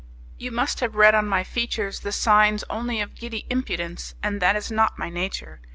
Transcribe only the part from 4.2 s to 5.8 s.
and that is not my nature.